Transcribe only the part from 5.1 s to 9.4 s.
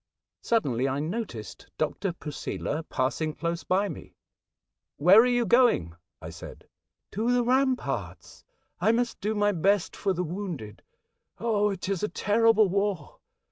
are you going?" I said." To the ramparts. I must do